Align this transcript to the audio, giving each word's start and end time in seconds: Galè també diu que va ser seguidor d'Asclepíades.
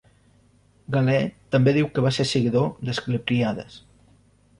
Galè 0.95 1.17
també 1.55 1.73
diu 1.75 1.89
que 1.97 2.05
va 2.05 2.13
ser 2.17 2.25
seguidor 2.31 2.65
d'Asclepíades. 2.89 3.77